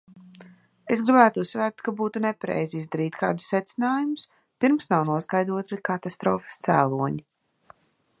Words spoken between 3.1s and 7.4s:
kādus secinājumus, pirms nav noskaidroti katastrofas cēloņi.